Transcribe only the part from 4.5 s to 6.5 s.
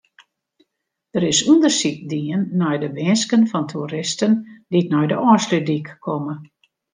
dy't nei de Ofslútdyk komme.